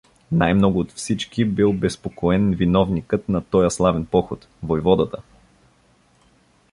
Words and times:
Най-много 0.31 0.79
от 0.79 0.91
всички 0.91 1.45
бил 1.45 1.73
безпокоен 1.73 2.51
виновникът 2.55 3.29
на 3.29 3.41
тоя 3.45 3.71
славен 3.71 4.05
поход, 4.05 4.47
войводата. 4.63 5.21